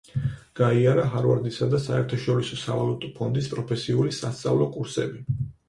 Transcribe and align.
გაიარა 0.59 1.03
ჰარვარდისა 1.11 1.67
და 1.73 1.81
საერთაშორისო 1.83 2.59
სავალუტო 2.63 3.13
ფონდის 3.21 3.53
პროფესიული 3.55 4.19
სასწავლო 4.25 4.73
კურსები. 4.77 5.27